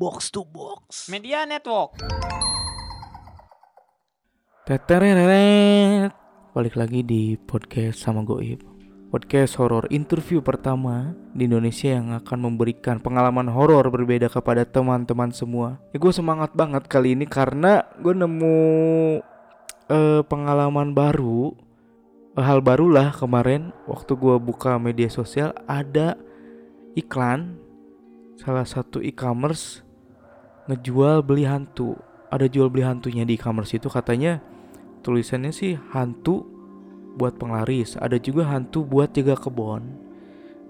[0.00, 1.12] Box to Box.
[1.12, 2.00] Media Network.
[4.64, 6.08] Tetereret.
[6.56, 8.64] Balik lagi di podcast sama Goib.
[9.12, 15.76] Podcast horor interview pertama di Indonesia yang akan memberikan pengalaman horor berbeda kepada teman-teman semua.
[15.92, 18.56] Ya gue semangat banget kali ini karena gue nemu
[19.84, 21.52] eh, pengalaman baru,
[22.40, 26.16] eh, hal barulah kemarin waktu gue buka media sosial ada
[26.96, 27.60] iklan
[28.40, 29.89] salah satu e-commerce
[30.70, 31.98] ngejual beli hantu.
[32.30, 34.38] Ada jual beli hantunya di e-commerce itu katanya
[35.02, 36.46] tulisannya sih hantu
[37.18, 39.82] buat penglaris, ada juga hantu buat jaga kebun.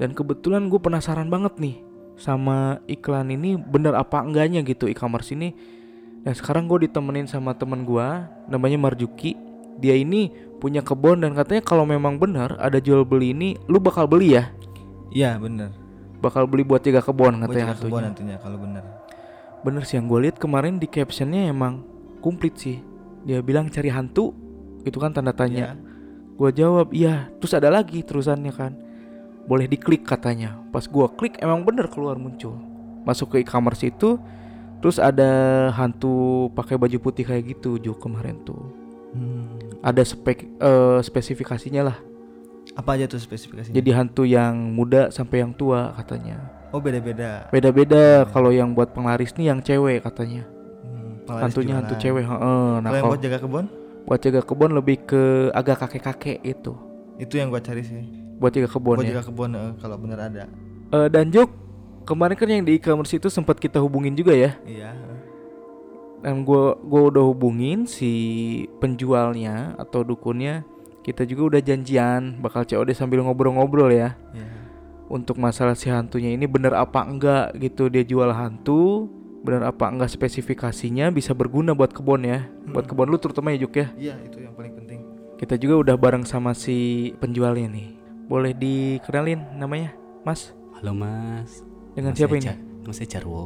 [0.00, 1.76] Dan kebetulan gue penasaran banget nih
[2.16, 5.52] sama iklan ini bener apa enggaknya gitu e-commerce ini.
[6.24, 8.08] Dan sekarang gue ditemenin sama temen gue
[8.48, 9.36] namanya Marjuki.
[9.80, 14.04] Dia ini punya kebun dan katanya kalau memang benar ada jual beli ini, lu bakal
[14.04, 14.52] beli ya?
[15.10, 15.72] Iya bener
[16.20, 18.08] Bakal beli buat jaga kebun Buat katanya jaga kebun hantunya.
[18.12, 18.84] nantinya kalau bener
[19.60, 21.84] Bener sih yang gue lihat kemarin di captionnya emang
[22.20, 22.78] komplit sih.
[23.24, 24.32] Dia bilang cari hantu,
[24.84, 25.76] itu kan tanda tanya.
[25.76, 25.90] Iya.
[26.40, 28.72] Gua jawab iya, terus ada lagi terusannya kan.
[29.44, 30.56] Boleh diklik katanya.
[30.72, 32.56] Pas gua klik emang bener keluar muncul.
[33.04, 34.16] Masuk ke e-commerce itu,
[34.80, 38.60] terus ada hantu pakai baju putih kayak gitu Jo kemarin tuh.
[39.12, 39.60] Hmm.
[39.84, 41.98] Ada spek eh, spesifikasinya lah.
[42.72, 43.76] Apa aja tuh spesifikasinya?
[43.76, 46.59] Jadi hantu yang muda sampai yang tua katanya.
[46.70, 50.46] Oh beda-beda Beda-beda kalau yang buat penglaris nih yang cewek katanya.
[50.86, 52.70] hmm, Hantunya hantu cewek, heeh.
[52.78, 53.66] Nah, Kalau yang buat jaga kebun
[54.00, 56.72] buat jaga kebun lebih ke agak kakek-kakek itu.
[57.14, 58.00] Itu yang gua cari sih
[58.40, 59.12] Buat jaga kebun Buat ya.
[59.14, 60.44] jaga kebun eh, kalau bener ada
[60.90, 61.50] Eh, dan Juk,
[62.02, 64.58] kemarin kan yang di e-commerce itu sempat kita hubungin juga ya.
[64.66, 64.90] Iya
[66.20, 68.10] Dan gua gua udah hubungin si
[68.76, 70.62] penjualnya atau dukunnya.
[71.00, 74.14] Kita juga udah janjian bakal COD sambil ngobrol-ngobrol ya.
[74.32, 74.48] Iya
[75.10, 79.10] Untuk masalah si hantunya ini bener apa enggak gitu dia jual hantu,
[79.42, 82.46] bener apa enggak spesifikasinya bisa berguna buat kebun ya.
[82.70, 83.90] Buat kebun lu terutama ya Juk ya.
[83.98, 85.02] Iya itu yang paling penting
[85.34, 87.88] Kita juga udah bareng sama si penjualnya nih.
[88.30, 90.54] Boleh dikenalin namanya, Mas?
[90.78, 91.66] Halo Mas.
[91.98, 92.86] Dengan Nama siapa saya ini?
[92.86, 93.44] Nama saya Jarwo.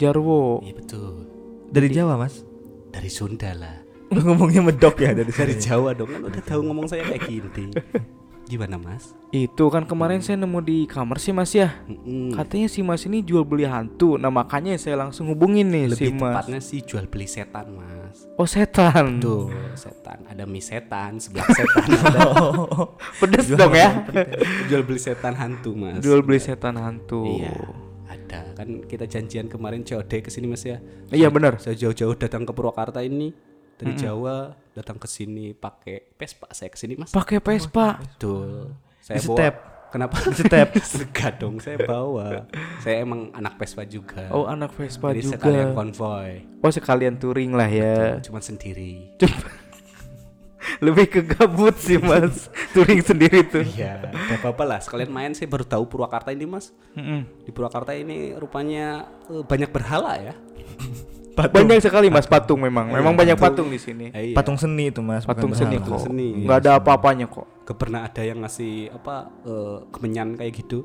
[0.00, 0.64] Jarwo.
[0.64, 1.28] Iya betul.
[1.68, 2.48] Dari Jawa mas
[2.88, 3.76] Dari Sunda lah.
[4.08, 7.76] Ngomongnya medok ya dari Dari dari Jawa dong kan udah tahu ngomong saya kayak gini.
[8.44, 9.16] Gimana Mas?
[9.32, 11.74] Itu kan kemarin saya nemu di kamar sih Mas ya.
[11.88, 12.36] Mm-mm.
[12.36, 14.20] Katanya si Mas ini jual beli hantu.
[14.20, 16.32] Nah makanya saya langsung hubungin nih si Lebih Mas.
[16.36, 18.28] tepatnya sih jual beli setan Mas.
[18.36, 19.18] Oh setan.
[19.18, 20.28] Tuh setan.
[20.28, 22.20] Ada mie setan, sebelah setan ada.
[23.24, 23.90] Pedes dong ya.
[24.68, 25.98] jual beli setan hantu Mas.
[26.04, 27.24] jual beli setan hantu.
[27.40, 27.56] Iya.
[28.04, 30.78] Ada kan kita janjian kemarin COD ke sini Mas ya.
[31.10, 31.58] Iya benar.
[31.58, 33.32] Saya jauh-jauh datang ke Purwakarta ini
[33.74, 37.10] dari Jawa datang ke sini pakai Vespa saya ke sini Mas.
[37.14, 38.02] Pakai Vespa.
[38.02, 38.74] Betul.
[38.98, 39.54] Saya Di bawa step.
[39.94, 40.16] Kenapa?
[40.34, 40.68] step.
[41.06, 42.50] Enggak dong, saya bawa.
[42.82, 44.26] saya emang anak Vespa juga.
[44.34, 45.38] Oh anak Vespa Jadi juga.
[45.38, 46.30] sekalian konvoy.
[46.58, 48.18] Oh sekalian touring lah ya.
[48.18, 49.14] Cuma sendiri.
[50.84, 52.50] Lebih ke gabut sih Mas.
[52.74, 53.62] touring sendiri tuh.
[53.62, 54.78] Iya, enggak apa-apa lah.
[54.82, 56.74] Sekalian main saya baru tahu Purwakarta ini, Mas.
[56.98, 57.46] Mm-mm.
[57.46, 60.34] Di Purwakarta ini rupanya eh, banyak berhala ya.
[61.34, 62.88] Banyak sekali Mas patung memang.
[62.88, 64.14] Memang banyak patung di sini.
[64.14, 64.34] Eh, iya.
[64.34, 65.98] Patung seni itu mas bukan Patung seni berhala.
[65.98, 66.00] kok.
[66.06, 66.28] seni.
[66.46, 67.46] Nggak ada apa-apanya kok.
[67.66, 70.78] Ke- pernah ada yang ngasih apa eh, kemenyan kayak gitu?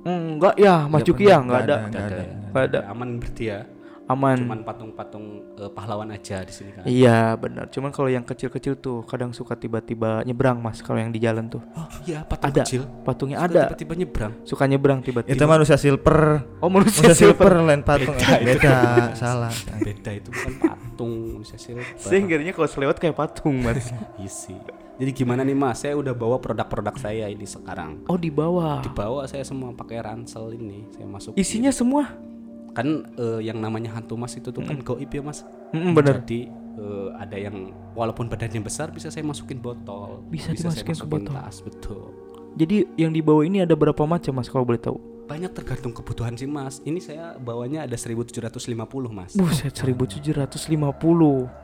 [0.00, 1.76] Enggak ya Mas Juki ya enggak ada.
[1.86, 2.22] Nggak ada.
[2.50, 2.80] Nggak ada.
[2.88, 3.60] Aman berarti ya.
[4.10, 4.42] Aman.
[4.42, 6.82] Cuman patung-patung eh, pahlawan aja di sini kan.
[6.82, 7.70] Iya benar.
[7.70, 10.82] Cuman kalau yang kecil-kecil tuh kadang suka tiba-tiba nyebrang mas.
[10.82, 12.62] Kalau yang di jalan tuh Oh iya, patung ada.
[12.66, 12.82] kecil.
[13.06, 13.62] Patungnya Suka ada.
[13.70, 14.32] Tiba-tiba nyebrang.
[14.42, 15.30] Suka nyebrang tiba-tiba.
[15.30, 17.46] Itu manusia silver oh manusia Manusia silver.
[17.54, 18.44] silver lain patung Beda itu.
[18.58, 18.76] Beda
[19.14, 21.86] salah Beda itu bukan patung manusia silver.
[21.94, 23.94] Saya ngirinya kalau selewat kayak patung mas.
[24.26, 24.58] Isi.
[25.00, 25.80] Jadi gimana nih Mas?
[25.80, 28.04] Saya udah bawa produk-produk saya ini sekarang.
[28.04, 28.84] oh di bawah.
[28.84, 30.84] Dibawa saya semua pakai ransel ini.
[30.92, 31.32] Saya masuk.
[31.40, 32.12] Isinya semua.
[32.70, 35.42] Kan eh, yang namanya hantu Mas itu tuh kan goib ya Mas.
[35.74, 36.22] Mm, bener.
[36.22, 36.40] Jadi
[36.78, 40.22] eh, ada yang walaupun badannya besar bisa saya masukin botol.
[40.30, 41.34] Bisa saya dimasukin ke botol.
[41.34, 42.10] tas, betul.
[42.58, 44.98] Jadi yang di bawah ini ada berapa macam mas kalau boleh tahu?
[45.30, 46.82] Banyak tergantung kebutuhan sih Mas.
[46.82, 48.74] Ini saya bawanya ada 1750
[49.14, 49.38] Mas.
[49.38, 50.66] Buset 1750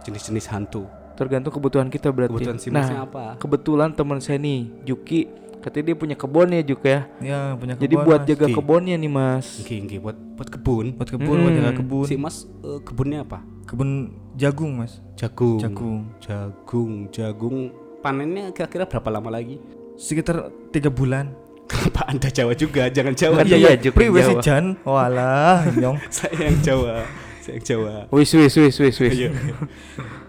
[0.06, 0.86] Jenis-jenis hantu.
[1.18, 2.30] Tergantung kebutuhan kita berarti.
[2.30, 3.34] Kebutuhan si nah, apa?
[3.42, 5.26] kebetulan teman saya nih Juki
[5.66, 6.98] katanya dia punya kebun ya Juk ya.
[7.18, 8.28] Ya punya kebun Jadi buat mas.
[8.30, 9.46] jaga kebunnya nih mas.
[9.58, 10.86] Oke, oke buat buat kebun.
[10.94, 11.78] Buat kebun buat jaga Hmm.
[11.82, 13.38] kebun Si Mas eh, kebunnya apa?
[13.66, 13.90] Kebun
[14.34, 15.58] jagung mas Jagung.
[15.58, 17.56] Jagung Jagung, jagung.
[17.98, 19.58] Panennya kira-kira berapa lama lagi?
[19.98, 21.34] Sekitar tiga bulan
[21.66, 22.86] Kenapa Anda Jawa juga?
[22.86, 23.42] Jangan Jawa.
[23.42, 24.30] Iya, iya, Juk, Priwe Jawa.
[24.30, 27.02] si Jan Walah nyong Saya yang Jawa.
[27.42, 27.92] Saya yang Jawa.
[28.14, 29.14] Wis wis wis wis wis.
[29.18, 29.34] Iya.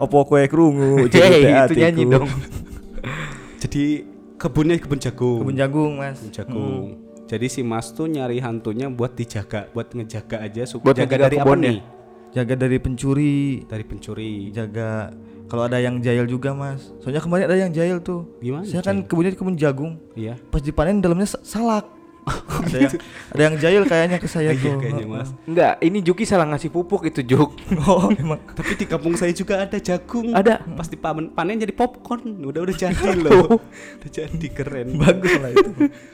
[0.02, 2.26] Opo kue krungu Hei, jadi itu nyanyi dong.
[3.62, 3.86] Jadi
[4.38, 5.40] kebunnya kebun jagung.
[5.44, 6.88] Kebun jagung mas Kebun jagung.
[7.28, 11.36] Jadi si Mas tuh nyari hantunya buat dijaga, buat ngejaga aja supaya Buat jaga dari
[11.36, 11.80] apa nih?
[12.32, 14.48] Jaga dari pencuri, Dari pencuri.
[14.50, 15.12] jaga
[15.48, 16.92] kalau ada yang jahil juga mas.
[17.00, 18.32] Soalnya kemarin ada yang jahil tuh.
[18.40, 18.64] Gimana?
[18.64, 20.00] Saya kan kebunnya kebun jagung.
[20.16, 20.40] Iya.
[20.48, 21.97] Pas dipanen dalamnya sa- salak.
[22.28, 22.94] Ada yang
[23.28, 24.78] ada yang jahil kayaknya ke saya Iya tuh.
[24.78, 25.30] kayaknya Mas.
[25.44, 27.56] Enggak, ini Juki salah ngasih pupuk itu Juk.
[27.84, 28.40] Oh emang.
[28.50, 30.32] Tapi di kampung saya juga ada jagung.
[30.32, 30.60] Ada.
[30.70, 32.42] Pas dipanen panen jadi popcorn.
[32.42, 33.60] Udah udah jadi loh.
[33.98, 34.96] udah jadi keren.
[34.96, 35.70] Bagus lah itu.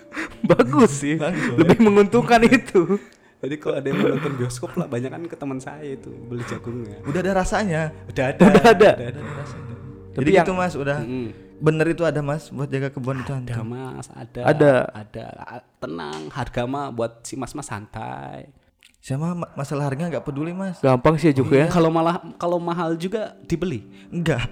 [0.52, 1.16] Bagus sih.
[1.16, 3.02] Bagus Lebih menguntungkan itu.
[3.40, 6.46] Jadi kalau ada yang mau nonton bioskop lah, banyak kan ke teman saya itu beli
[6.46, 7.04] jagungnya.
[7.04, 7.92] Udah ada rasanya.
[8.08, 8.44] Udah ada.
[8.46, 8.90] Udah ada.
[8.94, 9.22] Udah ada.
[9.36, 9.74] rasanya.
[10.14, 11.30] Tapi Jadi yang- gitu mas udah Mm.
[11.64, 13.56] Bener itu ada mas buat jaga kebun itu hantu.
[13.56, 14.42] Ada mas, ada.
[14.44, 14.74] Ada.
[14.92, 15.26] Ada.
[15.80, 18.52] Tenang, harga mah buat si mas-mas santai.
[19.00, 20.84] Saya mah ma- masalah harga nggak peduli mas.
[20.84, 21.72] Gampang sih Juk ya.
[21.72, 23.88] Kalau malah kalau mahal juga dibeli.
[24.12, 24.44] Enggak.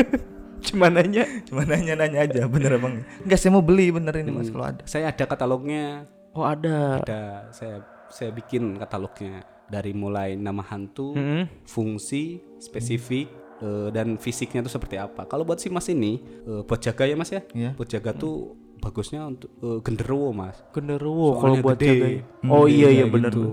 [0.68, 1.24] Cuma nanya.
[1.48, 3.00] Cuma nanya-nanya aja bener bang.
[3.24, 4.84] Enggak saya mau beli bener ini mas kalau ada.
[4.84, 6.04] Saya ada katalognya.
[6.36, 7.00] Oh ada.
[7.00, 7.48] Ada.
[7.56, 7.80] Saya
[8.12, 11.46] saya bikin katalognya dari mulai nama hantu, Mm-mm.
[11.62, 13.30] fungsi, spesifik,
[13.60, 15.24] eh, dan fisiknya tuh seperti apa.
[15.24, 17.42] Kalau buat si Mas ini, eh, buat jaga ya Mas ya.
[17.52, 17.70] Iya.
[17.74, 20.56] Buat jaga tuh bagusnya untuk eh, genderuwo Mas.
[20.72, 21.88] Genderuwo kalau buat gede.
[21.88, 22.08] jaga.
[22.48, 23.32] Oh Gede iya iya kayak bener.
[23.32, 23.44] gitu.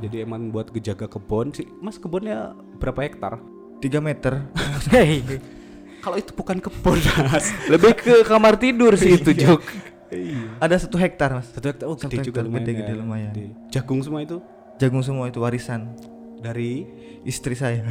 [0.00, 1.66] Jadi emang buat ngejaga kebun sih.
[1.78, 3.36] Mas kebunnya berapa hektar?
[3.80, 4.44] 3 meter.
[4.88, 5.20] Hei,
[6.04, 6.96] Kalau itu bukan kebun
[7.28, 7.52] Mas.
[7.68, 10.56] lebih ke kamar tidur sih itu iya.
[10.56, 11.52] ada satu hektar mas.
[11.52, 12.64] Satu hektar, oh Satu gede juga hektar, lumayan.
[12.64, 12.96] gede-gede ya.
[12.98, 13.32] lumayan.
[13.36, 13.44] Gede.
[13.68, 14.40] Jagung semua itu
[14.80, 15.92] Jagung semua itu warisan
[16.40, 16.88] dari
[17.22, 17.84] istri saya.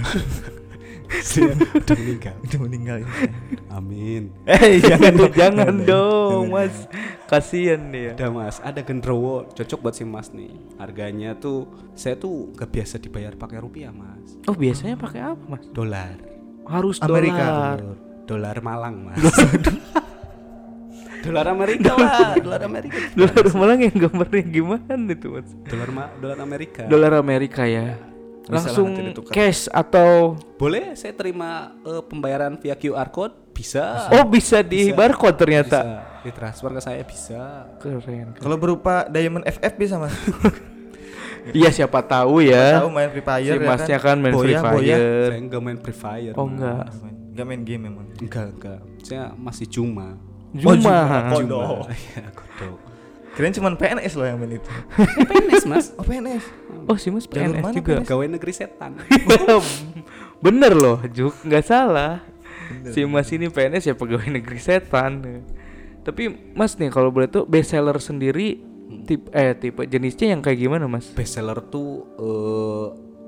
[1.09, 2.35] Udah meninggal.
[2.39, 3.31] Udah meninggal saya.
[3.69, 4.23] Amin.
[4.45, 6.85] Eh jangan jangan dong Mas.
[7.25, 8.17] Kasian dia.
[8.17, 10.49] Ada mas, ada genderuwo cocok buat si mas nih.
[10.77, 15.61] Harganya tuh saya tuh gak biasa dibayar pakai rupiah mas, Oh biasanya pakai apa Mas?
[15.69, 16.17] dolar.
[16.65, 17.77] Harus Amerika.
[17.77, 17.79] dolar.
[18.25, 19.21] Dolar Malang mas.
[21.21, 22.97] dolar Amerika lah, dolar Amerika.
[23.13, 25.49] Dolar Malang yang gambarnya gimana itu Mas?
[25.65, 26.81] Dolar ma dolar Amerika.
[26.85, 27.93] Dolar Amerika ya.
[28.49, 28.89] Langsung
[29.29, 33.53] cash atau Boleh saya terima eh, pembayaran via QR code?
[33.53, 34.07] Bisa.
[34.15, 34.95] oh bisa di Bisa.
[34.95, 35.79] barcode ternyata.
[35.83, 36.23] Bisa.
[36.23, 37.67] Ditransfer ke saya bisa.
[37.79, 38.33] Keren.
[38.39, 40.15] Kalau berupa diamond FF bisa mas.
[41.49, 42.83] Iya siapa tahu ya.
[42.83, 44.97] Tahu main Free Fire Si ya Masnya kan main Boya, Free boya.
[44.99, 45.29] Fire.
[45.31, 46.33] Saya enggak main Free Fire.
[46.35, 46.53] Oh Mas.
[46.59, 46.85] enggak.
[47.31, 48.05] Enggak main game memang.
[48.19, 48.79] Enggak, enggak.
[49.01, 50.19] Saya masih cuma.
[50.51, 50.75] Oh, Juma.
[50.75, 50.99] Juma.
[51.31, 51.79] Kodok.
[51.93, 52.77] Iya, kodok.
[53.31, 54.71] Kirain cuma PNS loh yang main itu.
[55.21, 55.85] PNS mas.
[55.93, 56.43] Oh PNS.
[56.85, 57.93] Oh si Mas Jalur PNS mana juga.
[58.01, 58.91] Pegawai negeri setan.
[60.39, 62.23] Bener loh Juk nggak salah.
[62.85, 65.21] Si Mas ini PNS ya pegawai negeri setan.
[65.99, 68.61] Tapi Mas nih kalau boleh tuh best seller sendiri
[69.05, 71.09] tipe eh tipe jenisnya yang kayak gimana Mas?
[71.09, 72.87] best seller tuh eh,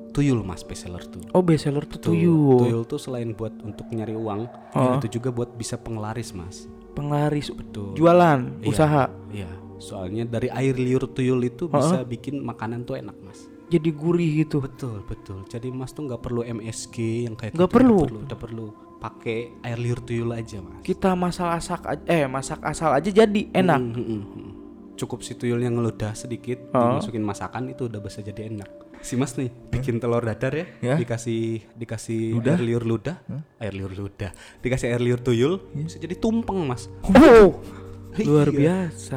[0.10, 2.58] tuyul mas best seller tuh Oh best seller tuh Tuh, tuyul.
[2.60, 4.98] tuyul tuh selain buat untuk nyari uang Oh.
[4.98, 9.04] itu juga buat bisa penglaris mas Penglaris betul jualan Iya, usaha.
[9.30, 9.50] iya
[9.82, 13.50] soalnya dari air liur tuyul itu bisa bikin makanan tuh enak mas.
[13.68, 14.60] Jadi gurih gitu.
[14.60, 15.44] betul betul.
[15.46, 17.98] Jadi mas tuh nggak perlu MSG yang kayak Nggak gitu, perlu.
[18.22, 18.66] udah perlu
[18.98, 20.80] pakai air liur tuyul aja mas.
[20.82, 23.80] Kita masak asak aja, eh masak asal aja jadi enak.
[23.82, 24.50] Hmm, hmm, hmm,
[24.94, 27.00] cukup si tuyulnya ngeludah sedikit Oh.
[27.00, 28.70] dimasukin masakan itu udah bisa jadi enak.
[29.02, 30.94] Si mas nih bikin telur dadar ya, Ya.
[30.94, 33.18] dikasih dikasih air liur ludah.
[33.58, 34.30] Air liur ludah.
[34.62, 36.86] Dikasih air liur tuyul bisa jadi tumpeng mas.
[37.02, 37.58] Oh,
[38.30, 38.58] luar Iya.
[38.58, 39.16] biasa.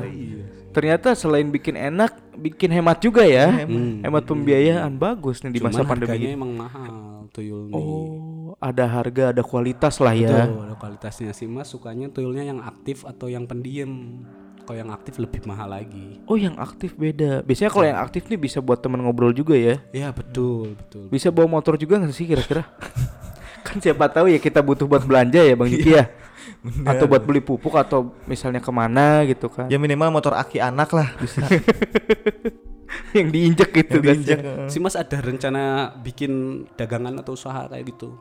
[0.71, 3.63] Ternyata selain bikin enak, bikin hemat juga ya.
[4.01, 6.35] Hemat pembiayaan bagus nih di masa Cuman pandemi harganya ini.
[6.35, 6.95] emang mahal
[7.31, 10.45] tuyul nih Oh, ada harga, ada kualitas lah ya.
[10.45, 14.23] Tuh, ada kualitasnya si mas sukanya tuyulnya yang aktif atau yang pendiam
[14.61, 17.43] kalau yang aktif lebih mahal lagi Oh, yang aktif beda.
[17.43, 19.79] Biasanya kalau yang aktif nih bisa buat temen ngobrol juga ya.
[19.93, 22.67] ya betul betul Bisa bawa motor juga nggak sih kira-kira?
[23.67, 26.11] kan siapa tahu ya kita butuh buat belanja ya Bang Yuki ya.
[26.89, 29.69] Atau buat beli pupuk atau misalnya ke mana gitu kan.
[29.69, 31.45] Ya minimal motor aki anak lah bisa.
[33.13, 34.15] yang diinjek gitu Yang kan.
[34.15, 34.39] diinjek.
[34.67, 35.63] si mas ada rencana
[35.99, 36.33] bikin
[36.75, 38.15] dagangan atau usaha kayak gitu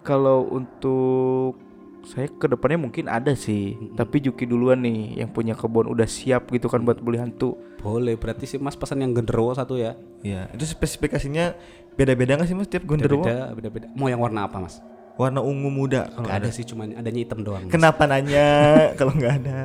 [0.00, 1.58] Kalau untuk
[2.02, 6.48] saya ke depannya mungkin ada sih, tapi Juki duluan nih yang punya kebun udah siap
[6.48, 7.58] gitu kan buat beli hantu.
[7.78, 11.54] boleh berarti si mas pesan yang genderuwo satu ya Iya, itu spesifikasinya
[11.94, 13.22] beda-beda nggak sih mas tiap genderuwo?
[13.22, 14.80] beda beda beda mau yang warna apa mas
[15.18, 17.72] Warna ungu muda kalau Nggak ada sih cuman adanya hitam doang mas.
[17.74, 18.46] Kenapa nanya
[18.98, 19.58] kalau nggak ada?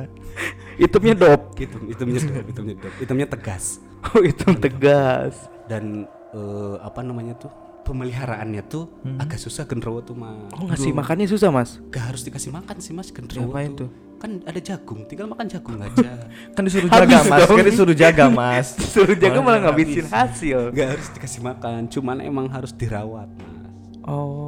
[0.74, 1.40] Hitamnya dop.
[1.54, 2.92] hitam hitamnya dop, hitamnya dop.
[2.98, 3.64] hitamnya tegas
[4.04, 5.46] Oh, hitam tegas.
[5.64, 7.48] dan eh, apa namanya tuh
[7.84, 11.78] pemeliharaannya tuh agak susah genderuwo tuh mas Oh, ngasih makannya susah, Mas.
[11.88, 13.88] gak harus dikasih makan sih mas genderuwo tuh tuh?
[14.16, 16.16] kan ada jagung tinggal makan jagung aja
[16.56, 17.54] Kan disuruh Habis jaga mas, dong.
[17.54, 18.66] kan disuruh jaga mas.
[18.92, 20.60] Suruh jaga malah nggak ngabisin hasil.
[20.72, 23.52] nggak harus dikasih makan cuman emang harus dirawat mas
[24.04, 24.43] Oh.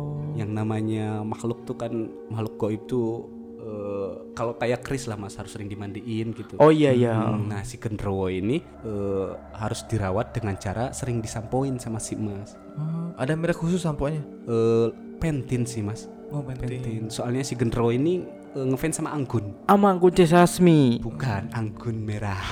[0.57, 1.93] Namanya makhluk tuh kan
[2.33, 3.29] makhluk goib tuh
[3.61, 6.57] eh, kalau kayak Chris lah mas harus sering dimandiin gitu.
[6.57, 7.13] Oh iya iya.
[7.13, 12.57] Hmm, Nah si genderuwo ini eh, harus dirawat dengan cara sering disampoin sama si mas.
[12.81, 14.25] Oh, ada merek khusus samponya?
[14.49, 14.89] Eh,
[15.21, 16.09] pentin sih mas.
[16.27, 17.07] Oh, Pentin.
[17.07, 18.27] Soalnya si genderuwo ini
[18.59, 19.55] eh, ngefans sama Anggun.
[19.71, 20.99] Amang kunci sasmi.
[20.99, 22.43] Bukan Anggun merah.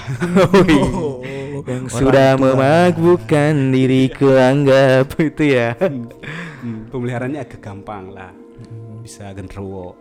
[1.70, 5.75] yang sudah memabukkan diriku anggap itu ya.
[6.64, 8.33] Hmm, pemeliharaannya agak gampang lah.
[8.99, 9.92] Bisa genderuwo.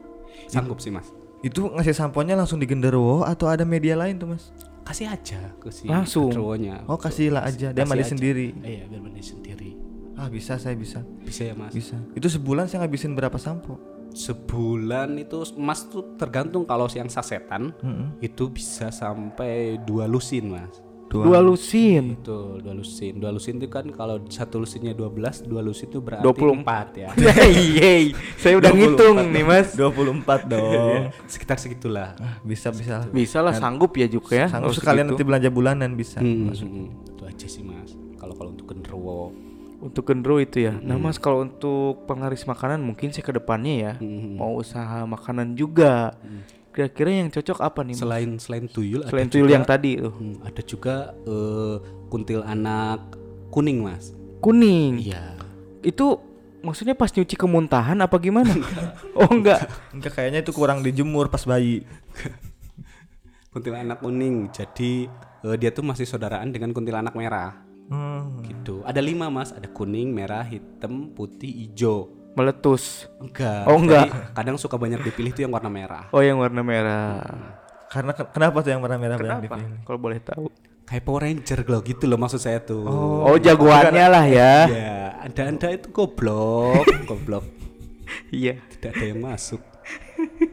[0.48, 1.12] Sanggup sih mas.
[1.44, 4.56] Itu ngasih samponya langsung di genderuwo atau ada media lain tuh mas?
[4.84, 6.32] Kasih aja ke si Langsung.
[6.32, 6.88] genderuwonya.
[6.88, 8.12] Oh kasihlah aja, dia Kasih mandi aja.
[8.12, 8.48] sendiri.
[8.58, 9.70] Iya biar mandi sendiri.
[10.14, 11.74] Ah bisa saya bisa, Bisa ya mas.
[11.74, 12.00] bisa.
[12.14, 13.76] Itu sebulan saya ngabisin berapa sampo?
[14.14, 18.20] Sebulan itu mas tuh tergantung kalau yang sasetan Mm-mm.
[18.20, 20.80] itu bisa sampai dua lusin mas.
[21.14, 22.18] Dua lusin.
[22.18, 23.14] Itu dua lusin.
[23.22, 26.66] Dua lusin itu kan kalau satu lusinnya 12, dua lusin itu berarti 24.
[26.66, 27.10] 4 ya.
[27.78, 28.04] Yeay,
[28.36, 29.78] saya udah ngitung nih mas.
[29.78, 31.14] 24 dong.
[31.30, 32.18] Sekitar segitulah.
[32.18, 33.06] Ah, bisa bisa.
[33.08, 34.48] Bisa lah sanggup ya juga ya.
[34.50, 35.14] Sanggup sekalian segitu.
[35.14, 36.18] nanti belanja bulanan bisa.
[36.18, 37.94] Hmm, hmm, itu aja sih mas.
[38.18, 39.30] Kalau kalau untuk genderuwo.
[39.78, 40.80] Untuk gendro itu ya.
[40.80, 44.40] Nah mas kalau untuk penglaris makanan mungkin saya ke depannya ya Hmm.
[44.40, 46.16] mau usaha makanan juga.
[46.74, 47.94] Kira-kira yang cocok apa nih?
[47.94, 48.02] Mas?
[48.02, 50.14] Selain selain tuyul, Selain ada tuyul juga- yang tadi tuh.
[50.18, 51.76] Hmm, ada juga eh,
[52.10, 53.00] kuntil anak
[53.54, 54.10] kuning mas.
[54.42, 55.06] Kuning.
[55.06, 55.38] Iya.
[55.86, 56.18] Itu
[56.66, 58.50] maksudnya pas nyuci kemuntahan apa gimana?
[59.22, 59.70] oh enggak.
[59.94, 61.86] Enggak kayaknya itu kurang dijemur pas bayi.
[63.54, 64.50] Kuntilanak kuning.
[64.50, 65.06] Jadi
[65.46, 67.54] eh, dia tuh masih saudaraan dengan kuntilanak merah.
[67.94, 68.42] Hmm.
[68.42, 68.82] Gitu.
[68.82, 69.54] Ada lima mas.
[69.54, 72.10] Ada kuning, merah, hitam, putih, hijau.
[72.34, 73.06] Meletus.
[73.22, 73.64] Enggak.
[73.70, 74.10] Oh, enggak.
[74.10, 76.10] Jadi, kadang suka banyak dipilih tuh yang warna merah.
[76.10, 77.22] Oh yang warna merah.
[77.94, 79.56] Karena kenapa tuh yang warna merah banyak Kenapa?
[79.58, 79.86] dipilih?
[79.86, 80.46] Kalau boleh tahu.
[80.84, 82.84] Kayak Power Ranger loh gitu loh maksud saya tuh.
[83.24, 84.54] Oh, jagoannya lah ya.
[84.68, 87.46] Ya, anda-anda itu goblok, goblok.
[88.34, 88.60] Iya.
[88.68, 89.62] Tidak ada yang masuk.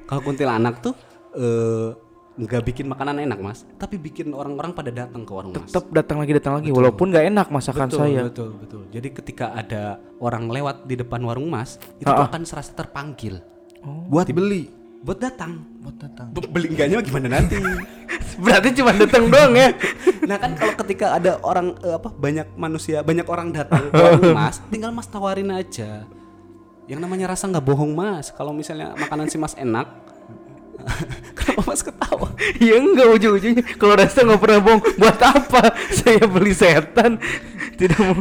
[0.07, 0.95] Kalau kuntilanak tuh
[1.35, 2.10] eh
[2.41, 5.69] nggak bikin makanan enak mas, tapi bikin orang-orang pada datang ke warung mas.
[5.69, 8.21] Tetap datang lagi datang lagi walaupun nggak enak masakan betul, saya.
[8.25, 8.83] betul, betul.
[8.89, 9.83] Jadi ketika ada
[10.17, 12.27] orang lewat di depan warung mas, itu Ah, ah.
[12.27, 13.45] akan serasa terpanggil
[14.09, 14.73] Buat beli.
[15.01, 15.65] buat datang.
[15.81, 16.29] Buat datang.
[16.31, 17.57] Be- Beli enggaknya gimana nanti?
[18.45, 19.73] Berarti cuma datang doang ya.
[20.29, 24.37] nah kan kalau ketika ada orang eh, apa banyak manusia, banyak orang datang ke warung
[24.41, 26.05] mas, tinggal mas tawarin aja.
[26.85, 28.29] Yang namanya rasa nggak bohong mas.
[28.29, 29.89] Kalau misalnya makanan si mas enak,
[31.37, 32.29] kenapa mas ketawa?
[32.59, 37.21] ya enggak ujung-ujungnya kalau rasa nggak pernah bohong buat apa saya beli setan
[37.75, 38.17] tidak mau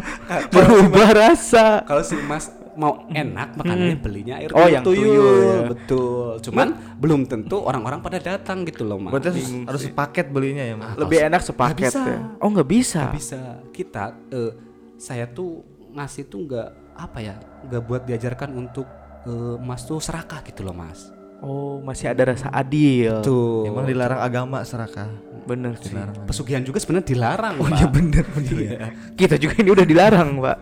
[0.49, 5.59] berubah rasa Kalau si Mas mau enak makanannya belinya air Oh, tuyul yang tuyul, ya.
[5.67, 6.27] betul.
[6.39, 9.11] Cuman belum tentu orang-orang pada datang gitu loh Mas.
[9.11, 10.95] Berarti harus, harus sepaket belinya ya, Mas.
[10.95, 12.07] lebih enak sepaket bisa.
[12.07, 13.41] ya oh nggak bisa Nggak bisa
[13.75, 14.51] kita eh,
[14.95, 15.59] saya tuh
[15.91, 17.35] ngasih tuh nggak apa ya
[17.67, 18.87] nggak buat diajarkan untuk
[19.27, 21.11] eh, Mas tuh serakah gitu loh Mas.
[21.43, 23.67] Oh masih ada rasa adil Tuh.
[23.67, 25.09] Emang dilarang agama serakah.
[25.49, 25.97] bener sih
[26.29, 27.55] pesugihan juga sebenarnya dilarang.
[27.57, 27.77] Oh Pak.
[27.81, 28.77] iya bener bener.
[29.19, 30.57] kita juga ini udah dilarang pak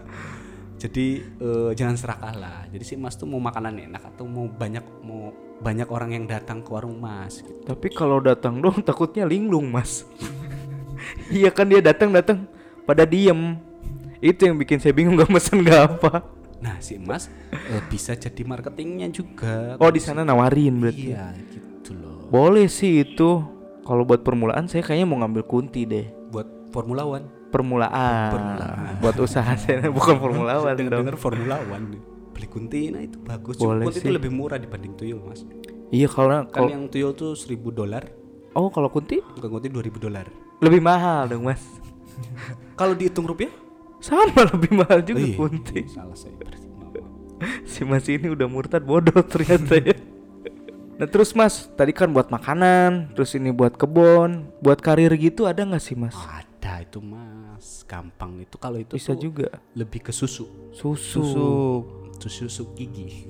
[0.78, 2.60] Jadi eh, jangan serakah lah.
[2.70, 6.62] Jadi si Mas tuh mau makanan enak atau mau banyak mau banyak orang yang datang
[6.62, 7.42] ke warung Mas.
[7.42, 7.66] Gitu.
[7.66, 10.06] tapi kalau datang dong takutnya linglung mas
[11.34, 12.46] iya kan dia datang datang
[12.86, 13.58] pada diem
[14.22, 18.42] itu yang bikin saya bingung nggak mesen nggak apa Nah si Mas eh, bisa jadi
[18.42, 19.78] marketingnya juga.
[19.78, 22.26] oh di sana nawarin berarti Iya gitu loh.
[22.28, 23.46] boleh sih itu
[23.82, 27.26] kalau buat permulaan saya kayaknya mau ngambil kunti deh Buat Formula One.
[27.48, 28.94] permulaan, Permulaan.
[29.00, 31.02] buat usaha saya bukan formula one Dengar dong.
[31.06, 31.96] dengar Formula One.
[32.30, 33.56] Beli kunti nah itu bagus.
[33.56, 34.04] Boleh Cuma kunti sih.
[34.04, 35.42] itu lebih murah dibanding tuyul Mas.
[35.88, 38.04] Iya kalau Kan kalau yang tuyul tuh 1000 dolar,
[38.52, 40.28] oh kalau kunti bukan kunti 2000 dolar.
[40.58, 41.62] lebih mahal dong mas.
[42.74, 43.54] Kalau dihitung rupiah?
[44.02, 45.80] Sama lebih mahal juga Oh iya, kunti.
[45.90, 46.36] Salah saya.
[47.70, 49.94] Si mas ini udah murtad bodoh ternyata ya.
[50.98, 55.62] Nah terus mas, tadi kan buat makanan, terus ini buat kebun, buat karir gitu ada
[55.62, 56.18] nggak sih mas?
[56.18, 59.62] Ada itu Mas, gampang itu kalau itu Bisa tuh juga.
[59.78, 60.50] lebih ke susu.
[60.74, 61.22] Susu.
[62.18, 63.30] Susu susu gigi.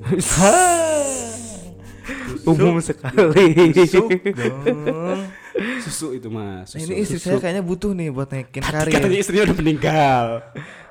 [2.47, 3.75] Umum sekali.
[3.75, 4.07] susu
[5.57, 6.67] itu Mas.
[6.67, 6.83] Nah, Susu.
[6.83, 9.17] ini istri saya kayaknya butuh nih buat naikin Tadi katanya karir.
[9.17, 10.25] istrinya udah meninggal.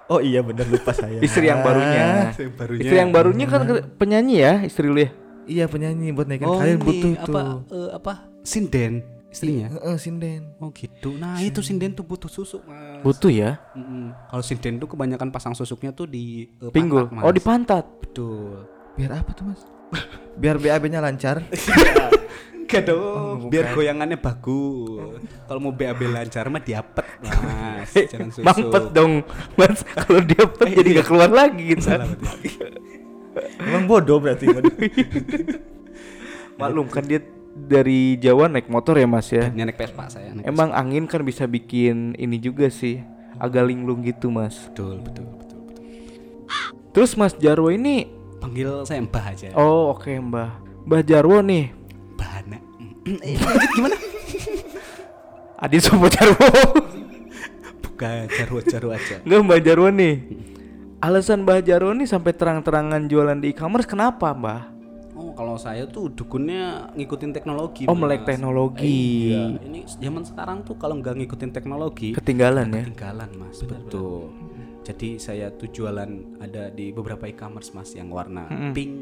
[0.06, 1.18] Oh iya bener lupa saya.
[1.18, 2.30] Istri yang barunya.
[2.30, 2.82] Istri yang barunya.
[2.82, 5.10] Istri yang barunya kan ke- penyanyi ya istri lu ya.
[5.44, 7.50] Iya penyanyi buat naikin Oh, karir butuh apa tuh.
[7.72, 8.12] eh, apa?
[8.42, 8.92] Sinden
[9.26, 9.66] istrinya.
[9.68, 10.54] Heeh, sinden.
[10.56, 11.14] Oh gitu.
[11.14, 13.02] Nah itu sinden tuh butuh susu mas.
[13.02, 13.58] Butuh ya.
[13.72, 14.10] Mm-mm.
[14.26, 17.06] Kalau sinden tuh kebanyakan pasang susuknya tuh di eh, Pinggul.
[17.06, 17.22] pantat, Mas.
[17.22, 17.84] Oh di pantat.
[18.00, 18.66] Betul.
[18.94, 19.60] Biar apa tuh mas?
[20.40, 21.42] Biar BAB-nya lancar.
[22.66, 23.46] Gak dong.
[23.46, 25.22] biar goyangannya bagus.
[25.46, 27.90] Kalau mau BAB lancar mah diapet mas.
[28.12, 28.42] Jangan susu.
[28.42, 29.12] Mampet dong
[29.54, 31.86] mas kalau dia pet jadi nggak keluar lagi gitu.
[33.62, 34.50] Emang bodoh berarti.
[36.56, 37.20] maklum kan dia
[37.56, 39.48] dari Jawa naik motor ya mas ya.
[39.48, 40.34] Naik Vespa saya.
[40.34, 43.00] Naik Emang angin kan bisa bikin ini juga sih
[43.38, 44.68] agak linglung gitu mas.
[44.72, 45.84] betul, betul, betul, betul.
[46.92, 48.08] Terus Mas Jarwo ini,
[48.40, 49.52] Panggil saya Mbah aja.
[49.52, 51.68] oh oke Mbah, Mbah Jarwo nih,
[53.06, 53.96] lanjut gimana?
[55.56, 56.46] Adit Sopo Jarwo,
[57.80, 59.16] Bukan jarwo-jarwo aja.
[59.22, 60.14] nggak Mbah Jarwo nih.
[60.98, 64.60] Alasan Mbah Jarwo nih sampai terang-terangan jualan di e-commerce kenapa Mbah?
[65.16, 67.88] Oh, kalau saya tuh dukunnya ngikutin teknologi.
[67.88, 68.02] Oh Mas.
[68.04, 72.84] melek teknologi, Iya, ini zaman sekarang tuh kalau nggak ngikutin teknologi ketinggalan ya.
[72.84, 74.28] ketinggalan mas betul
[74.82, 78.92] jadi saya tuh jualan ada di beberapa e-commerce mas yang warna pink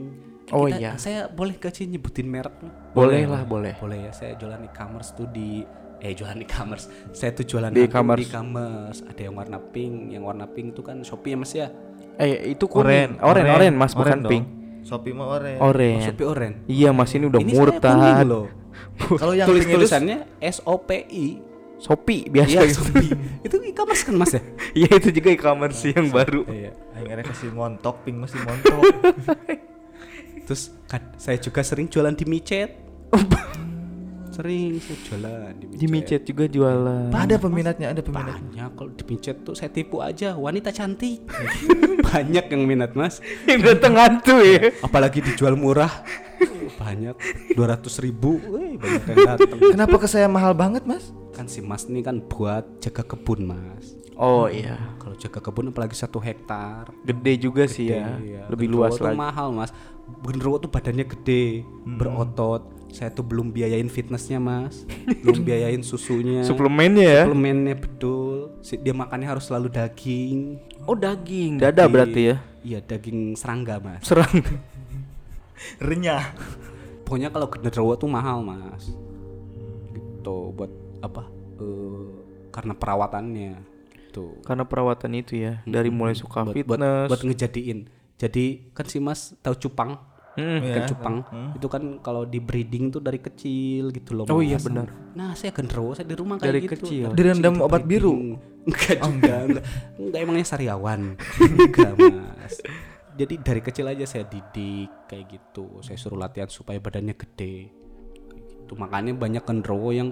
[0.50, 0.92] Oh, Kita- iya.
[0.96, 2.52] saya boleh gak sih nyebutin merek
[2.92, 3.74] Boleh lah, boleh.
[3.74, 5.64] boleh ya saya jualan e-commerce tuh di
[5.98, 8.20] eh jualan e-commerce saya tuh jualan Di e-commerce.
[8.20, 11.68] di e-commerce ada yang warna pink yang warna pink itu kan shopee ya mas ya
[12.14, 14.30] Eh itu kuning, oren, oren, Mas bukan dong.
[14.30, 14.44] pink,
[14.82, 15.58] Shopee mah oren.
[15.58, 15.98] oh, oren.
[15.98, 18.22] shopee orange Iya Mas ini udah ini murtad.
[18.22, 18.46] loh
[19.16, 21.26] Kalau yang tulis tulisannya S O P I
[21.76, 22.54] Shopee biasa.
[22.54, 23.10] Iya, Shopee.
[23.42, 24.42] itu e-commerce kan mas ya
[24.76, 26.46] Iya itu juga e-commerce yang baru.
[26.46, 28.78] iya Aing ada kasih montok, pink masih montok.
[30.44, 32.70] Terus kad- saya juga sering jualan di micet.
[34.34, 35.78] sering saya jualan di micet.
[35.78, 37.08] Di micet juga jualan.
[37.08, 38.42] ada peminatnya, ada peminat.
[38.42, 41.22] Banyak kalau di micet tuh saya tipu aja wanita cantik.
[42.10, 43.22] Banyak yang minat mas.
[43.50, 44.74] yang datang hantu ya.
[44.82, 45.90] Apalagi dijual murah.
[46.74, 47.14] Banyak
[47.54, 48.42] 200 ribu.
[48.50, 49.58] Wih, banyak yang datang.
[49.62, 51.14] Kenapa ke saya mahal banget, Mas?
[51.30, 53.94] Kan si mas ini kan buat jaga kebun mas.
[54.14, 54.78] Oh iya.
[55.02, 56.90] Kalau jaga kebun apalagi satu hektar.
[57.02, 58.18] Gede juga sih ya.
[58.18, 58.46] Iya.
[58.46, 59.18] Lebih Genderuwo luas lagi.
[59.18, 59.70] mahal mas
[60.04, 62.72] Genderuwo tuh badannya gede berotot.
[62.94, 64.86] Saya tuh belum biayain fitnessnya mas.
[65.24, 66.46] Belum biayain susunya.
[66.46, 67.22] Suplemennya ya.
[67.26, 68.54] suplemennya betul.
[68.62, 70.60] Dia makannya harus selalu daging.
[70.86, 72.36] Oh daging, dada berarti ya.
[72.60, 74.04] iya daging serangga mas.
[74.04, 74.30] Serang.
[75.88, 76.36] Renyah.
[77.04, 78.94] pokoknya kalau genderuwo tuh mahal mas.
[79.90, 80.36] Gitu.
[80.54, 81.26] Buat apa?
[81.58, 82.08] Eh,
[82.54, 83.52] karena perawatannya.
[83.90, 84.38] Gitu.
[84.46, 85.60] Karena perawatan itu ya.
[85.66, 87.08] Dari mulai suka buat, buat, fitness.
[87.10, 87.80] buat ngejadiin
[88.14, 89.98] jadi kan si mas tahu cupang?
[90.34, 91.16] Mm, Ikan cupang.
[91.54, 94.90] Itu kan kalau di breeding tuh dari kecil gitu loh Oh iya, benar.
[95.14, 96.74] nah saya genderuwo saya di rumah kayak Dari gitu.
[96.74, 97.06] kecil.
[97.14, 98.34] Direndam obat biru.
[98.66, 99.62] enggak juga enggak.
[99.94, 100.18] enggak.
[100.18, 101.14] Emangnya sariawan.
[101.38, 102.54] Enggak mas.
[103.14, 105.78] Jadi dari kecil aja saya didik kayak gitu.
[105.86, 107.70] Saya suruh latihan supaya badannya gede.
[108.26, 108.72] Kayak gitu.
[108.74, 110.10] Makanya banyak genderuwo yang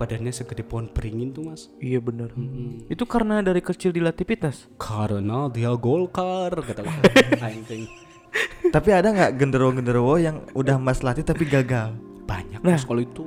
[0.00, 2.32] badannya segede pohon beringin tuh mas Iya bener.
[2.88, 4.64] Itu karena dari kecil dilatih fitness.
[4.74, 6.80] karena dia golkar kata.
[8.70, 11.92] Tapi ada nggak genderuwo-genderuwo yang udah Mas latih tapi gagal?
[12.22, 12.78] banyak Nah.
[12.78, 13.26] mas kalau itu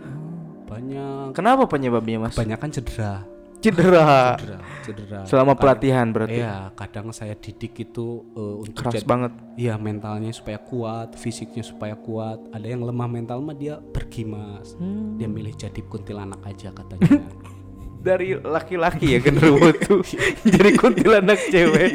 [0.64, 2.32] banyak Kenapa penyebabnya mas?
[2.32, 3.28] kebanyakan cedera
[3.64, 4.36] Cedera.
[4.36, 6.38] cedera cedera Selama Kadang- pelatihan berarti.
[6.38, 9.32] iya kadang saya didik itu eh, untuk Keras jadi- banget.
[9.56, 14.76] iya mentalnya supaya kuat fisiknya supaya kuat ada yang lemah mental mah dia pergi mas
[14.76, 15.16] Hmm.
[15.16, 17.08] dia milih jadi kuntilanak aja katanya
[18.04, 20.04] Dari laki-laki ya genderuwo tuh
[20.52, 21.92] jadi kuntilanak cewek.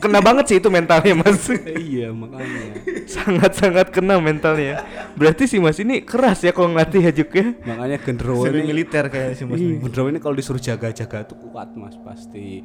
[0.00, 1.44] Kena banget sih itu mentalnya mas.
[1.76, 4.82] iya makanya Sangat-sangat kena mentalnya.
[5.14, 7.52] Berarti si mas ini keras ya kalau ngelatih ya Juk ya.
[7.68, 9.60] makanya genderuwo ini militer kayak si Mas.
[9.60, 12.64] Iya, genderuwo ini kalau disuruh jaga-jaga tuh kuat mas pasti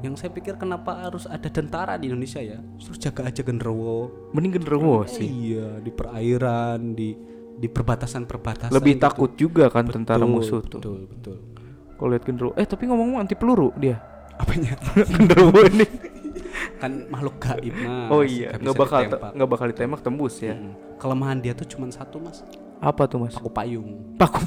[0.00, 4.56] yang saya pikir kenapa harus ada tentara di Indonesia ya suruh jaga aja genderuwo Mending
[4.56, 5.28] genderuwo sih.
[5.28, 7.12] Iya, di perairan, di
[7.60, 8.72] di perbatasan-perbatasan.
[8.72, 9.04] Lebih gitu.
[9.04, 10.80] takut juga kan tentara Betul, musuh tuh.
[10.80, 11.36] Betul, betul.
[12.00, 12.56] Kalau lihat genderuwo.
[12.56, 14.00] Eh tapi ngomong-ngomong anti peluru dia.
[14.40, 14.72] Apanya?
[15.12, 15.84] genderuwo ini.
[16.80, 18.08] kan makhluk gaib, Mas.
[18.08, 19.00] Oh iya, Nggak bakal
[19.36, 20.56] nggak bakal ditembak tembus ya.
[20.56, 20.96] Mm.
[20.96, 22.40] Kelemahan dia tuh cuma satu, Mas.
[22.80, 23.36] Apa tuh mas?
[23.36, 24.16] Paku payung.
[24.16, 24.40] Paku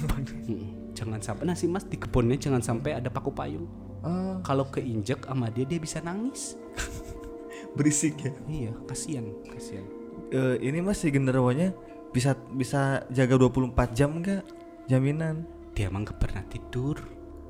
[0.49, 0.97] Mm.
[0.97, 3.69] Jangan sampai sih Mas di kebunnya jangan sampai ada paku payung.
[4.01, 6.57] Ah, Kalau keinjek sama dia dia bisa nangis.
[7.77, 8.33] berisik ya.
[8.49, 9.85] Iya, kasihan, kasihan.
[10.33, 11.73] Eh, ini Mas si genderuwonya
[12.13, 14.41] bisa bisa jaga 24 jam nggak?
[14.89, 15.45] Jaminan.
[15.73, 17.01] Dia emang gak pernah tidur.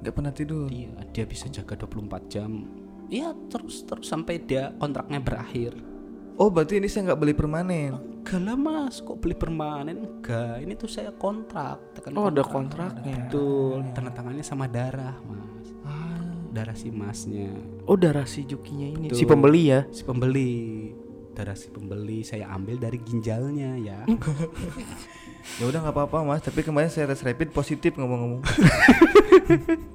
[0.04, 0.68] Nggak pernah tidur.
[0.68, 2.68] Iya, dia bisa jaga 24 jam.
[3.08, 5.80] Iya, terus terus sampai dia kontraknya berakhir.
[6.36, 7.96] Oh berarti ini saya nggak beli permanen.
[8.24, 10.04] Enggak lah mas, kok beli permanen?
[10.20, 13.00] Enggak, ini tuh saya kontrak tekan Oh ada kontrak.
[13.00, 13.32] kontraknya.
[13.32, 15.68] Betul, tanda tangannya sama darah mas
[16.54, 17.50] Darah si masnya
[17.90, 19.10] Oh darah si Jukinya ini.
[19.10, 19.20] Betul.
[19.20, 19.80] Si pembeli ya.
[19.90, 20.52] Si pembeli
[21.34, 24.06] Darah si pembeli saya ambil dari ginjalnya ya
[25.60, 26.46] Ya udah nggak apa-apa Mas.
[26.46, 28.42] Tapi kemarin saya tes rapid positif ngomong-ngomong.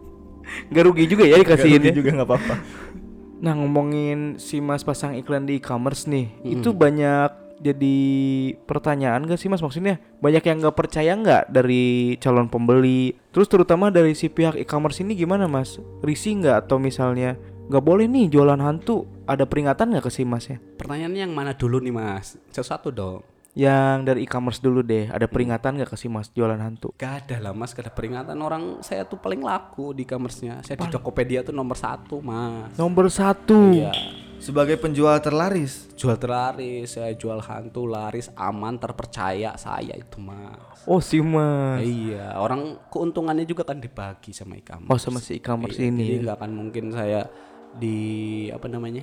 [0.69, 1.97] Gak rugi juga ya dikasihin Nggak ya.
[1.97, 2.55] juga nggak apa-apa.
[3.39, 6.27] Nah ngomongin si mas pasang iklan di e-commerce nih.
[6.43, 7.99] Itu banyak jadi
[8.71, 13.91] pertanyaan gak sih mas maksudnya banyak yang nggak percaya nggak dari calon pembeli terus terutama
[13.91, 17.35] dari si pihak e-commerce ini gimana mas risih nggak atau misalnya
[17.67, 21.53] nggak boleh nih jualan hantu ada peringatan nggak ke si mas ya Pertanyaannya yang mana
[21.53, 22.39] dulu nih mas?
[22.55, 23.21] Satu-satu dong
[23.59, 25.11] Yang dari e-commerce dulu deh.
[25.11, 26.95] Ada peringatan gak ke si Mas jualan hantu?
[26.95, 30.63] Gak ada lah mas, gak ada peringatan orang saya tuh paling laku di e-commerce-nya.
[30.63, 32.79] Saya di Tokopedia tuh nomor satu mas.
[32.79, 33.75] Nomor satu.
[33.75, 33.91] Iya.
[34.39, 35.91] Sebagai penjual terlaris.
[35.99, 40.87] Jual terlaris, saya jual hantu laris, aman, terpercaya saya itu mas.
[40.87, 41.83] Oh si Mas.
[41.83, 44.95] Iya, orang keuntungannya juga kan dibagi sama e-commerce.
[44.95, 46.07] Oh sama si e-commerce Iya, ini.
[46.07, 47.27] Jadi nggak akan mungkin saya
[47.75, 47.99] di
[48.55, 49.03] apa namanya?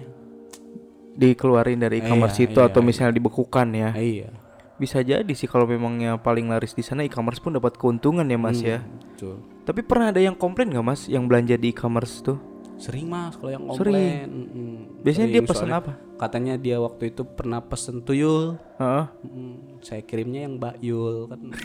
[1.20, 2.88] Dikeluarin dari e-commerce Iya, itu iya, atau iya.
[2.88, 3.92] misalnya dibekukan ya.
[3.92, 4.45] Iya.
[4.76, 8.60] Bisa jadi sih kalau memangnya paling laris di sana e-commerce pun dapat keuntungan ya Mas
[8.60, 8.84] ya.
[8.84, 9.40] Betul.
[9.64, 12.38] Tapi pernah ada yang komplain nggak Mas yang belanja di e-commerce tuh?
[12.76, 13.96] Sering mas kalau yang Sering.
[13.96, 14.28] komplain.
[14.28, 14.76] mm-mm.
[15.00, 15.92] Biasanya dia Sering, pesen soalnya apa?
[16.20, 18.60] Katanya dia waktu itu pernah pesen tuyul.
[18.76, 19.06] Heeh.
[19.24, 21.40] Mm, saya kirimnya yang Mbak Yul kan.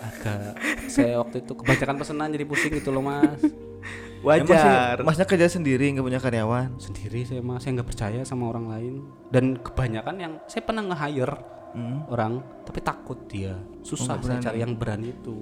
[0.00, 0.56] Agak
[0.88, 3.36] saya waktu itu kebanyakan pesanan jadi pusing gitu loh mas.
[4.20, 6.76] Emang sih, masnya kerja sendiri nggak punya karyawan.
[6.76, 8.94] Sendiri saya mas, saya nggak percaya sama orang lain.
[9.28, 11.36] Dan kebanyakan yang saya pernah nge-hire
[11.70, 12.02] Hmm.
[12.06, 12.32] orang,
[12.66, 13.54] tapi takut dia.
[13.80, 15.36] Susah saya cari yang berani itu.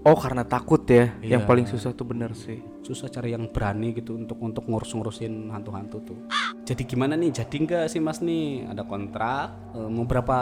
[0.00, 1.12] Oh karena takut ya.
[1.20, 1.48] Yang Iya.
[1.48, 2.58] paling susah tuh bener sih.
[2.80, 6.18] Susah cari yang berani gitu untuk untuk ngurus-ngurusin hantu-hantu tuh.
[6.64, 7.30] Jadi gimana nih?
[7.30, 8.66] Jadi enggak sih mas nih?
[8.66, 10.38] Ada kontrak eh, mau berapa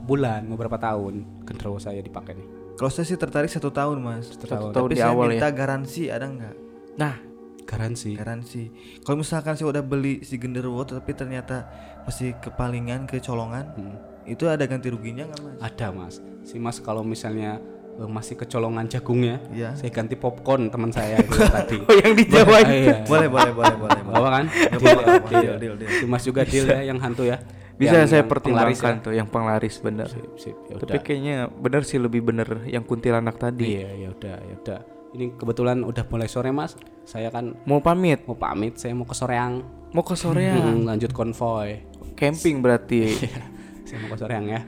[0.00, 2.48] bulan, mau berapa tahun genderuwo saya dipakai nih?
[2.74, 4.32] Kalau saya sih tertarik satu tahun mas.
[4.32, 4.70] Satu tahun.
[4.72, 5.54] tahun Tapi di saya awal minta ya.
[5.54, 6.54] garansi ada nggak?
[6.94, 7.14] Nah
[7.62, 8.12] Garansi.
[8.12, 8.68] Garansi.
[9.00, 11.64] Kalau misalkan saya udah beli si genderuwo tapi ternyata
[12.02, 13.96] masih kepalingan kecolongan, Hmm.
[14.24, 15.56] itu ada ganti ruginya nggak mas?
[15.62, 16.14] Ada mas.
[16.42, 19.72] Si mas kalau misalnya eh, masih kecolongan jagungnya, Iya.
[19.72, 21.76] saya ganti popcorn teman saya itu tadi.
[21.80, 22.96] Oh yang di Jawa Ah, iya.
[23.04, 24.00] boleh boleh boleh boleh.
[24.00, 24.00] boleh.
[24.10, 24.44] Bawa kan?
[24.48, 25.40] Ya, Deal, boleh, ya, boleh.
[25.40, 25.54] deal.
[25.56, 25.90] Deal, deal.
[25.94, 27.38] Si mas juga deal ya yang hantu ya.
[27.72, 29.02] bisa Yang- saya yang pertimbangkan ya.
[29.02, 30.06] tuh yang penglaris bener.
[30.06, 30.56] Sip, sip.
[30.66, 33.80] Ya Tapi kayaknya bener sih lebih bener yang kuntilanak tadi.
[33.80, 34.80] Iya, ya udah, ya udah.
[35.12, 36.72] Ini kebetulan udah mulai sore mas.
[37.04, 38.76] Saya kan Mau pamit, mau pamit.
[38.76, 39.60] Saya mau ke Soreang.
[39.92, 41.84] mau ke sorean, Hmm, lanjut konvoy.
[42.14, 43.12] camping berarti.
[43.84, 44.64] saya mau ke Soreang ya.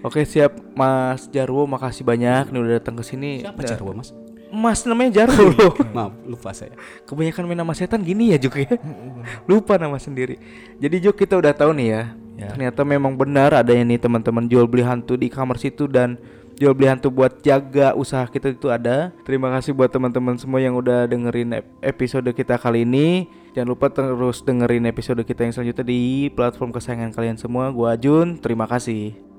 [0.00, 3.44] Oke siap Mas Jarwo, makasih banyak nih udah datang ke sini.
[3.44, 4.16] Siapa Nah, Jarwo mas?
[4.48, 5.76] Mas namanya Jarwo.
[5.92, 6.72] Maaf, lupa saya.
[7.04, 8.80] Kebanyakan main nama setan gini ya Juk ya.
[9.44, 10.40] Lupa nama sendiri.
[10.78, 12.02] Jadi Juk kita udah tahu nih ya.
[12.36, 12.48] Ya.
[12.48, 16.16] Ternyata memang benar adanya nih teman-teman jual beli hantu di kamar situ dan
[16.56, 19.12] jual beli hantu buat jaga usaha kita itu ada.
[19.22, 23.28] Terima kasih buat teman-teman semua yang udah dengerin ep- episode kita kali ini.
[23.52, 27.68] Jangan lupa terus dengerin episode kita yang selanjutnya di platform kesayangan kalian semua.
[27.72, 29.35] Gua Jun, terima kasih.